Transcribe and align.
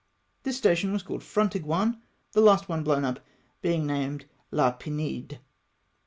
This 0.41 0.57
station 0.57 0.91
was 0.93 1.03
called 1.03 1.21
Frontignan, 1.21 1.99
the 2.31 2.41
one 2.41 2.45
last 2.47 2.65
blown 2.67 3.05
up 3.05 3.19
being 3.61 3.85
named 3.85 4.25
La 4.49 4.71
Pinede. 4.75 5.37